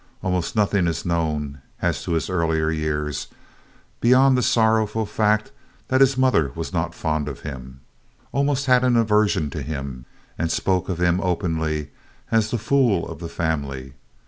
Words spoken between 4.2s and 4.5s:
the